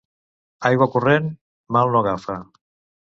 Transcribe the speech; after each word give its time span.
Aigua 0.69 0.87
corrent 0.95 1.29
mal 1.77 1.95
no 1.97 2.01
agafa. 2.01 2.39